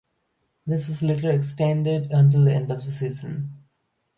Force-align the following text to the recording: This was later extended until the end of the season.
This 0.65 0.87
was 0.87 1.03
later 1.03 1.29
extended 1.31 2.09
until 2.11 2.45
the 2.45 2.55
end 2.55 2.71
of 2.71 2.79
the 2.79 2.91
season. 2.91 3.65